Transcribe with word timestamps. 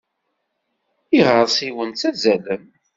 Iɣersiwen 1.17 1.91
ttazzalen. 1.91 2.63